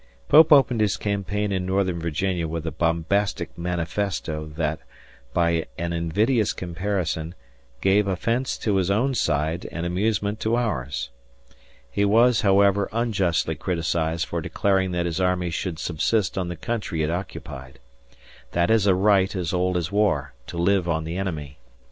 [0.29, 4.79] Pope opened his campaign in northern Virginia with a bombastic manifesto that,
[5.31, 7.35] by an invidious comparison,
[7.81, 11.11] gave offense to his own side and amusement to ours.
[11.91, 17.03] He was, however, unjustly criticised for declaring that his army should subsist on the country
[17.03, 17.77] it occupied.
[18.53, 21.59] That is a right as old as war to live on the enemy.